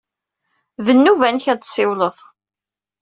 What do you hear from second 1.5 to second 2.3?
ad tessiwleḍ!